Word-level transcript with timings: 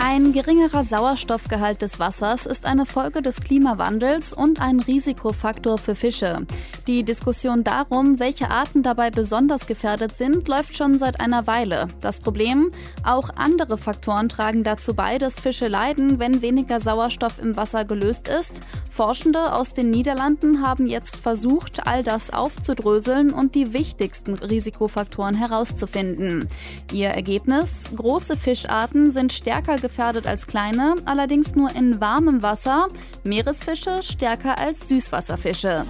Ein 0.00 0.32
geringerer 0.32 0.84
Sauerstoffgehalt 0.84 1.82
des 1.82 1.98
Wassers 1.98 2.46
ist 2.46 2.66
eine 2.66 2.86
Folge 2.86 3.20
des 3.20 3.40
Klimawandels 3.40 4.32
und 4.32 4.60
ein 4.60 4.78
Risikofaktor 4.78 5.76
für 5.76 5.96
Fische. 5.96 6.46
Die 6.86 7.02
Diskussion 7.02 7.64
darum, 7.64 8.20
welche 8.20 8.48
Arten 8.48 8.84
dabei 8.84 9.10
besonders 9.10 9.66
gefährdet 9.66 10.14
sind, 10.14 10.46
läuft 10.46 10.76
schon 10.76 10.98
seit 10.98 11.20
einer 11.20 11.48
Weile. 11.48 11.88
Das 12.00 12.20
Problem, 12.20 12.70
auch 13.04 13.30
andere 13.34 13.76
Faktoren 13.76 14.28
tragen 14.28 14.62
dazu 14.62 14.94
bei, 14.94 15.18
dass 15.18 15.40
Fische 15.40 15.66
leiden, 15.66 16.20
wenn 16.20 16.42
weniger 16.42 16.78
Sauerstoff 16.78 17.40
im 17.40 17.56
Wasser 17.56 17.84
gelöst 17.84 18.28
ist. 18.28 18.62
Forschende 18.90 19.52
aus 19.52 19.72
den 19.72 19.90
Niederlanden 19.90 20.64
haben 20.64 20.86
jetzt 20.86 21.16
versucht, 21.16 21.86
all 21.88 22.04
das 22.04 22.32
aufzudröseln 22.32 23.32
und 23.32 23.56
die 23.56 23.72
wichtigsten 23.72 24.34
Risikofaktoren 24.34 25.34
herauszufinden. 25.34 26.48
Ihr 26.92 27.08
Ergebnis, 27.08 27.88
große 27.94 28.36
Fischarten 28.36 29.10
sind 29.10 29.32
stärker 29.32 29.74
gefährdet 29.74 29.87
gefährdet 29.88 30.26
als 30.26 30.46
kleine, 30.46 30.96
allerdings 31.06 31.54
nur 31.54 31.74
in 31.74 31.98
warmem 31.98 32.42
Wasser, 32.42 32.88
Meeresfische 33.24 34.02
stärker 34.02 34.58
als 34.58 34.86
Süßwasserfische. 34.86 35.86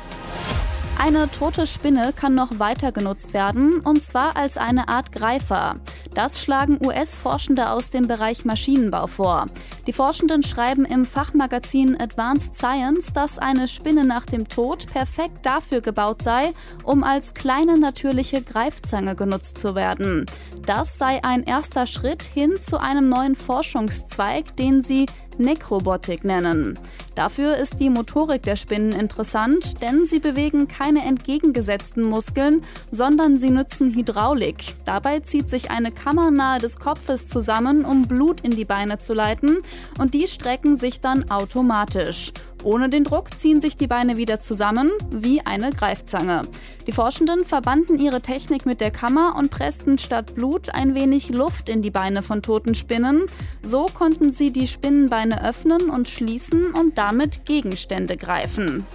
Eine 1.01 1.31
tote 1.31 1.69
Spinne 1.69 2.13
kann 2.13 2.35
noch 2.35 2.59
weiter 2.59 2.91
genutzt 2.91 3.33
werden, 3.33 3.79
und 3.81 4.03
zwar 4.03 4.37
als 4.37 4.57
eine 4.57 4.89
Art 4.89 5.13
Greifer. 5.13 5.77
Das 6.13 6.43
schlagen 6.43 6.85
US-Forschende 6.85 7.71
aus 7.71 7.91
dem 7.91 8.09
Bereich 8.09 8.45
Maschinenbau 8.45 9.07
vor. 9.07 9.47
Die 9.87 9.93
Forschenden 9.93 10.43
schreiben 10.43 10.85
im 10.85 11.07
Fachmagazin 11.07 11.99
Advanced 12.01 12.57
Science, 12.57 13.13
dass 13.13 13.39
eine 13.39 13.69
Spinne 13.69 14.05
nach 14.05 14.27
dem 14.27 14.49
Tod 14.49 14.89
perfekt 14.93 15.47
dafür 15.47 15.83
gebaut 15.83 16.23
sei, 16.23 16.53
um 16.83 17.05
als 17.05 17.33
kleine 17.33 17.79
natürliche 17.79 18.43
Greifzange 18.43 19.15
genutzt 19.15 19.59
zu 19.59 19.77
werden. 19.77 20.27
Das 20.67 20.99
sei 20.99 21.23
ein 21.23 21.45
erster 21.45 21.87
Schritt 21.87 22.25
hin 22.25 22.61
zu 22.61 22.79
einem 22.79 23.09
neuen 23.09 23.37
Forschungszweig, 23.37 24.57
den 24.57 24.83
sie 24.83 25.07
Nekrobotik 25.39 26.25
nennen. 26.25 26.79
Dafür 27.19 27.57
ist 27.57 27.81
die 27.81 27.91
Motorik 27.91 28.45
der 28.45 28.55
Spinnen 28.55 28.93
interessant, 28.93 29.83
denn 29.83 30.07
sie 30.07 30.21
bewegen 30.21 30.69
keine 30.69 31.05
entgegengesetzten 31.05 32.05
Muskeln, 32.05 32.63
sondern 32.93 33.41
sie 33.41 33.51
nutzen 33.51 33.93
Hydraulik. 33.93 34.77
Dabei 34.85 35.19
zieht 35.19 35.51
sich 35.51 35.73
eine 35.73 35.91
Kammer 35.91 36.31
nahe 36.31 36.61
des 36.61 36.79
Kopfes 36.79 37.29
zusammen, 37.29 37.85
um 37.85 38.07
Blut 38.07 38.43
in 38.43 38.53
die 38.53 38.65
Beine 38.65 39.01
zu 39.01 39.15
leiten, 39.15 39.59
und 39.99 40.15
die 40.15 40.29
strecken 40.29 40.77
sich 40.77 41.01
dann 41.01 41.29
automatisch. 41.29 42.33
Ohne 42.65 42.89
den 42.89 43.05
Druck 43.05 43.39
ziehen 43.39 43.61
sich 43.61 43.77
die 43.77 43.87
Beine 43.87 44.17
wieder 44.17 44.41
zusammen, 44.41 44.91
wie 45.11 45.41
eine 45.41 45.71
Greifzange. 45.71 46.43
Die 46.87 46.93
Forschenden 46.93 47.45
verbanden 47.45 47.99
ihre 47.99 48.21
Technik 48.21 48.67
mit 48.67 48.81
der 48.81 48.91
Kammer 48.91 49.37
und 49.37 49.51
pressten 49.51 49.99
statt 49.99 50.35
Blut 50.35 50.75
ein 50.75 50.95
wenig 50.95 51.29
Luft 51.29 51.69
in 51.69 51.83
die 51.83 51.91
Beine 51.91 52.23
von 52.23 52.43
toten 52.43 52.75
Spinnen. 52.75 53.27
So 53.63 53.87
konnten 53.87 54.33
sie 54.33 54.51
die 54.51 54.67
Spinnenbeine 54.67 55.45
öffnen 55.45 55.89
und 55.89 56.09
schließen 56.09 56.73
und 56.73 56.99
damit 57.09 57.47
Gegenstände 57.47 58.19
greifen. 58.19 58.87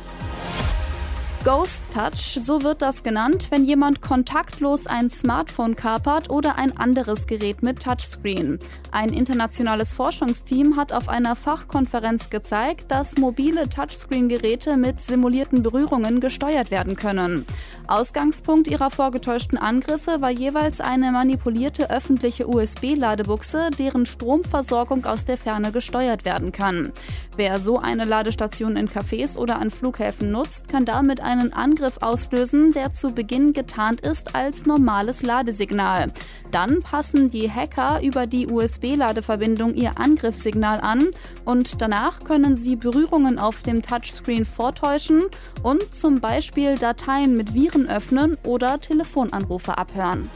Ghost 1.44 1.84
Touch, 1.94 2.40
so 2.42 2.64
wird 2.64 2.82
das 2.82 3.04
genannt, 3.04 3.48
wenn 3.50 3.66
jemand 3.66 4.02
kontaktlos 4.02 4.88
ein 4.88 5.10
Smartphone 5.10 5.76
kapert 5.76 6.30
oder 6.30 6.56
ein 6.56 6.78
anderes 6.78 7.28
Gerät 7.28 7.62
mit 7.62 7.82
Touchscreen. 7.84 8.60
Ein 8.92 9.10
internationales 9.10 9.92
Forschungsteam 9.92 10.78
hat 10.78 10.94
auf 10.94 11.10
einer 11.10 11.36
Fachkonferenz 11.36 12.30
gezeigt, 12.30 12.90
dass 12.90 13.18
mobile 13.18 13.68
Touchscreen-Geräte 13.68 14.78
mit 14.78 15.02
simulierten 15.02 15.64
Berührungen 15.64 16.22
gesteuert 16.22 16.72
werden 16.72 16.96
können. 16.96 17.46
Ausgangspunkt 17.88 18.70
ihrer 18.70 18.90
vorgetäuschten 18.90 19.58
Angriffe 19.58 20.22
war 20.22 20.32
jeweils 20.32 20.80
eine 20.80 21.12
manipulierte 21.12 21.90
öffentliche 21.90 22.48
USB-Ladebuchse, 22.48 23.70
deren 23.78 24.06
Stromversorgung 24.06 25.06
aus 25.06 25.26
der 25.26 25.38
Ferne 25.38 25.74
gesteuert 25.74 26.24
werden 26.24 26.54
kann. 26.54 26.94
Wer 27.36 27.60
so 27.60 27.80
eine 27.80 28.06
Ladestation 28.06 28.78
in 28.78 28.88
Cafés 28.88 29.38
oder 29.38 29.60
an 29.60 29.72
Flughäfen 29.72 30.32
nutzt, 30.32 30.70
kann 30.70 30.86
damit 30.86 31.20
ein 31.20 31.33
einen 31.34 31.52
Angriff 31.52 31.98
auslösen, 32.02 32.74
der 32.74 32.94
zu 32.94 33.12
Beginn 33.12 33.54
getarnt 33.54 34.02
ist 34.02 34.36
als 34.36 34.66
normales 34.66 35.24
Ladesignal. 35.24 36.14
Dann 36.52 36.82
passen 36.84 37.30
die 37.30 37.52
Hacker 37.52 38.02
über 38.04 38.28
die 38.28 38.48
USB-Ladeverbindung 38.48 39.74
ihr 39.74 39.98
Angriffssignal 39.98 40.80
an 40.80 41.08
und 41.44 41.82
danach 41.82 42.24
können 42.24 42.56
sie 42.56 42.76
Berührungen 42.76 43.40
auf 43.40 43.64
dem 43.64 43.82
Touchscreen 43.82 44.46
vortäuschen 44.46 45.24
und 45.64 45.96
zum 45.96 46.20
Beispiel 46.20 46.78
Dateien 46.78 47.36
mit 47.36 47.56
Viren 47.56 47.90
öffnen 47.90 48.38
oder 48.44 48.80
Telefonanrufe 48.80 49.78
abhören. 49.78 50.30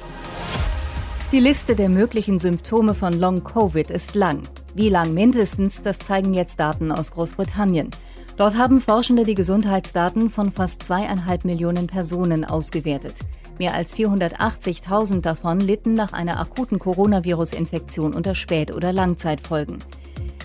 Die 1.32 1.40
Liste 1.40 1.76
der 1.76 1.90
möglichen 1.90 2.40
Symptome 2.40 2.94
von 2.94 3.14
Long-Covid 3.14 3.92
ist 3.92 4.16
lang. 4.16 4.44
Wie 4.74 4.90
lang 4.90 5.14
mindestens, 5.14 5.82
das 5.82 6.00
zeigen 6.00 6.34
jetzt 6.34 6.60
Daten 6.60 6.92
aus 6.92 7.12
Großbritannien. 7.12 7.92
Dort 8.38 8.56
haben 8.56 8.82
Forschende 8.82 9.26
die 9.26 9.34
Gesundheitsdaten 9.34 10.30
von 10.30 10.52
fast 10.52 10.84
zweieinhalb 10.84 11.44
Millionen 11.44 11.88
Personen 11.88 12.46
ausgewertet. 12.46 13.22
Mehr 13.58 13.74
als 13.74 13.96
480.000 13.96 15.22
davon 15.22 15.60
litten 15.60 15.96
nach 15.96 16.14
einer 16.14 16.40
akuten 16.40 16.78
Coronavirus-Infektion 16.78 18.14
unter 18.14 18.36
Spät- 18.36 18.72
oder 18.72 18.94
Langzeitfolgen. 18.94 19.80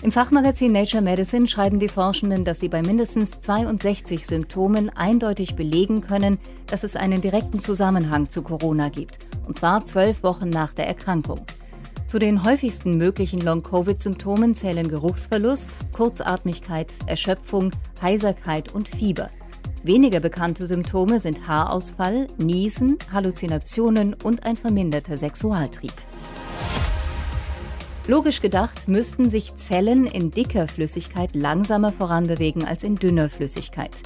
Im 0.01 0.11
Fachmagazin 0.11 0.71
Nature 0.71 1.03
Medicine 1.03 1.45
schreiben 1.45 1.79
die 1.79 1.87
Forschenden, 1.87 2.43
dass 2.43 2.59
sie 2.59 2.67
bei 2.67 2.81
mindestens 2.81 3.39
62 3.39 4.25
Symptomen 4.25 4.89
eindeutig 4.89 5.55
belegen 5.55 6.01
können, 6.01 6.39
dass 6.65 6.83
es 6.83 6.95
einen 6.95 7.21
direkten 7.21 7.59
Zusammenhang 7.59 8.27
zu 8.27 8.41
Corona 8.41 8.89
gibt, 8.89 9.19
und 9.47 9.55
zwar 9.55 9.85
zwölf 9.85 10.23
Wochen 10.23 10.49
nach 10.49 10.73
der 10.73 10.87
Erkrankung. 10.87 11.45
Zu 12.07 12.19
den 12.19 12.43
häufigsten 12.43 12.97
möglichen 12.97 13.41
Long-Covid-Symptomen 13.41 14.55
zählen 14.55 14.87
Geruchsverlust, 14.87 15.79
Kurzatmigkeit, 15.93 16.93
Erschöpfung, 17.07 17.71
Heiserkeit 18.01 18.73
und 18.73 18.87
Fieber. 18.87 19.29
Weniger 19.83 20.19
bekannte 20.19 20.65
Symptome 20.65 21.19
sind 21.19 21.47
Haarausfall, 21.47 22.27
Niesen, 22.37 22.97
Halluzinationen 23.11 24.13
und 24.13 24.45
ein 24.45 24.55
verminderter 24.55 25.17
Sexualtrieb. 25.17 25.93
Logisch 28.07 28.41
gedacht 28.41 28.87
müssten 28.87 29.29
sich 29.29 29.55
Zellen 29.55 30.05
in 30.05 30.31
dicker 30.31 30.67
Flüssigkeit 30.67 31.33
langsamer 31.35 31.91
voranbewegen 31.91 32.65
als 32.65 32.83
in 32.83 32.95
dünner 32.95 33.29
Flüssigkeit. 33.29 34.03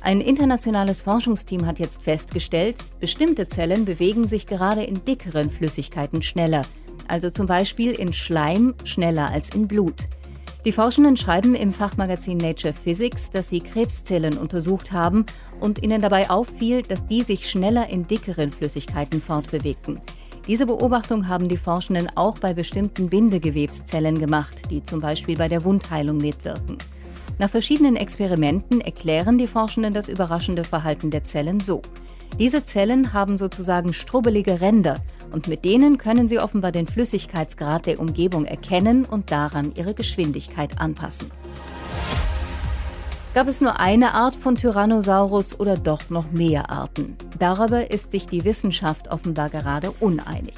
Ein 0.00 0.20
internationales 0.20 1.02
Forschungsteam 1.02 1.66
hat 1.66 1.78
jetzt 1.78 2.02
festgestellt, 2.02 2.76
bestimmte 2.98 3.48
Zellen 3.48 3.84
bewegen 3.84 4.26
sich 4.26 4.48
gerade 4.48 4.82
in 4.82 5.04
dickeren 5.04 5.50
Flüssigkeiten 5.50 6.22
schneller, 6.22 6.64
also 7.12 7.28
zum 7.28 7.46
Beispiel 7.46 7.92
in 7.92 8.14
Schleim 8.14 8.74
schneller 8.84 9.30
als 9.30 9.50
in 9.50 9.68
Blut. 9.68 10.08
Die 10.64 10.72
Forschenden 10.72 11.18
schreiben 11.18 11.54
im 11.54 11.72
Fachmagazin 11.72 12.38
Nature 12.38 12.72
Physics, 12.72 13.28
dass 13.28 13.50
sie 13.50 13.60
Krebszellen 13.60 14.38
untersucht 14.38 14.92
haben 14.92 15.26
und 15.60 15.82
ihnen 15.82 16.00
dabei 16.00 16.30
auffiel, 16.30 16.82
dass 16.82 17.06
die 17.06 17.22
sich 17.22 17.50
schneller 17.50 17.90
in 17.90 18.06
dickeren 18.06 18.50
Flüssigkeiten 18.50 19.20
fortbewegten. 19.20 20.00
Diese 20.48 20.64
Beobachtung 20.66 21.28
haben 21.28 21.48
die 21.48 21.58
Forschenden 21.58 22.08
auch 22.14 22.38
bei 22.38 22.54
bestimmten 22.54 23.10
Bindegewebszellen 23.10 24.18
gemacht, 24.18 24.70
die 24.70 24.82
zum 24.82 25.00
Beispiel 25.00 25.36
bei 25.36 25.48
der 25.48 25.64
Wundheilung 25.64 26.16
mitwirken. 26.16 26.78
Nach 27.38 27.50
verschiedenen 27.50 27.96
Experimenten 27.96 28.80
erklären 28.80 29.36
die 29.36 29.46
Forschenden 29.46 29.92
das 29.92 30.08
überraschende 30.08 30.64
Verhalten 30.64 31.10
der 31.10 31.24
Zellen 31.24 31.60
so. 31.60 31.82
Diese 32.38 32.64
Zellen 32.64 33.12
haben 33.12 33.36
sozusagen 33.36 33.92
strubbelige 33.92 34.60
Ränder 34.60 35.00
und 35.32 35.48
mit 35.48 35.64
denen 35.64 35.98
können 35.98 36.28
sie 36.28 36.38
offenbar 36.38 36.72
den 36.72 36.86
Flüssigkeitsgrad 36.86 37.86
der 37.86 38.00
Umgebung 38.00 38.46
erkennen 38.46 39.04
und 39.04 39.30
daran 39.30 39.72
ihre 39.74 39.94
Geschwindigkeit 39.94 40.80
anpassen. 40.80 41.30
Gab 43.34 43.48
es 43.48 43.60
nur 43.60 43.80
eine 43.80 44.12
Art 44.12 44.36
von 44.36 44.56
Tyrannosaurus 44.56 45.58
oder 45.58 45.78
doch 45.78 46.10
noch 46.10 46.30
mehr 46.32 46.70
Arten? 46.70 47.16
Darüber 47.38 47.90
ist 47.90 48.10
sich 48.12 48.26
die 48.26 48.44
Wissenschaft 48.44 49.10
offenbar 49.10 49.48
gerade 49.48 49.90
uneinig. 49.90 50.54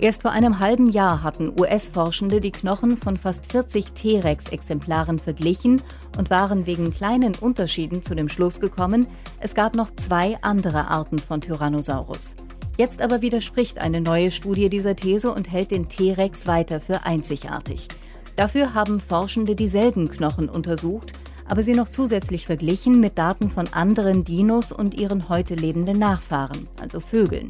Erst 0.00 0.22
vor 0.22 0.30
einem 0.30 0.60
halben 0.60 0.90
Jahr 0.90 1.24
hatten 1.24 1.52
US-Forschende 1.58 2.40
die 2.40 2.52
Knochen 2.52 2.96
von 2.96 3.16
fast 3.16 3.50
40 3.50 3.92
T-Rex-Exemplaren 3.94 5.18
verglichen 5.18 5.82
und 6.16 6.30
waren 6.30 6.66
wegen 6.66 6.92
kleinen 6.92 7.34
Unterschieden 7.34 8.04
zu 8.04 8.14
dem 8.14 8.28
Schluss 8.28 8.60
gekommen, 8.60 9.08
es 9.40 9.56
gab 9.56 9.74
noch 9.74 9.90
zwei 9.96 10.38
andere 10.40 10.86
Arten 10.86 11.18
von 11.18 11.40
Tyrannosaurus. 11.40 12.36
Jetzt 12.76 13.02
aber 13.02 13.22
widerspricht 13.22 13.80
eine 13.80 14.00
neue 14.00 14.30
Studie 14.30 14.68
dieser 14.68 14.94
These 14.94 15.32
und 15.32 15.50
hält 15.50 15.72
den 15.72 15.88
T-Rex 15.88 16.46
weiter 16.46 16.78
für 16.78 17.04
einzigartig. 17.04 17.88
Dafür 18.36 18.74
haben 18.74 19.00
Forschende 19.00 19.56
dieselben 19.56 20.08
Knochen 20.08 20.48
untersucht, 20.48 21.12
aber 21.48 21.64
sie 21.64 21.74
noch 21.74 21.88
zusätzlich 21.88 22.46
verglichen 22.46 23.00
mit 23.00 23.18
Daten 23.18 23.50
von 23.50 23.66
anderen 23.72 24.22
Dinos 24.22 24.70
und 24.70 24.94
ihren 24.94 25.28
heute 25.28 25.56
lebenden 25.56 25.98
Nachfahren, 25.98 26.68
also 26.80 27.00
Vögeln. 27.00 27.48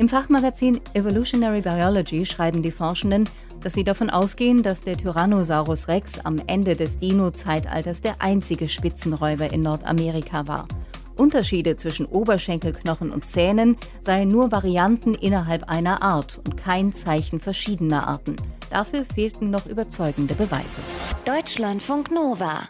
Im 0.00 0.08
Fachmagazin 0.08 0.80
Evolutionary 0.94 1.60
Biology 1.60 2.24
schreiben 2.24 2.62
die 2.62 2.70
Forschenden, 2.70 3.28
dass 3.62 3.74
sie 3.74 3.84
davon 3.84 4.08
ausgehen, 4.08 4.62
dass 4.62 4.82
der 4.82 4.96
Tyrannosaurus 4.96 5.88
Rex 5.88 6.18
am 6.20 6.40
Ende 6.46 6.74
des 6.74 6.96
Dino-Zeitalters 6.96 8.00
der 8.00 8.22
einzige 8.22 8.66
Spitzenräuber 8.66 9.52
in 9.52 9.60
Nordamerika 9.60 10.48
war. 10.48 10.68
Unterschiede 11.18 11.76
zwischen 11.76 12.06
Oberschenkelknochen 12.06 13.10
und 13.10 13.28
Zähnen 13.28 13.76
seien 14.00 14.30
nur 14.30 14.50
Varianten 14.50 15.14
innerhalb 15.14 15.68
einer 15.68 16.00
Art 16.00 16.40
und 16.46 16.56
kein 16.56 16.94
Zeichen 16.94 17.38
verschiedener 17.38 18.08
Arten. 18.08 18.36
Dafür 18.70 19.04
fehlten 19.04 19.50
noch 19.50 19.66
überzeugende 19.66 20.34
Beweise. 20.34 20.80
Deutschlandfunk 21.26 22.10
Nova 22.10 22.60